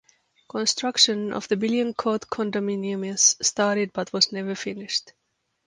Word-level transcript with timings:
Construction 0.49 1.31
of 1.31 1.47
the 1.47 1.55
Billion 1.57 1.93
Court 1.93 2.23
Condominiums 2.27 3.35
started 3.45 3.93
but 3.93 4.11
was 4.11 4.31
never 4.31 4.55
finished. 4.55 5.13